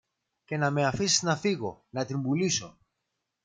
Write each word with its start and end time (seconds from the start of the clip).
και 0.45 0.57
να 0.57 0.71
με 0.71 0.85
αφήσεις 0.85 1.21
να 1.21 1.35
φύγω, 1.35 1.85
να 1.89 2.05
την 2.05 2.21
πουλήσω 2.21 2.77